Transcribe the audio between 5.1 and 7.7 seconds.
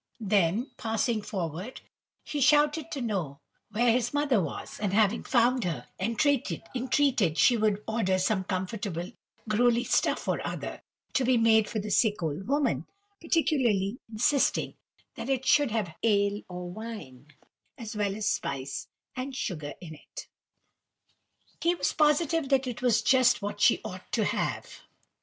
found her, entreated she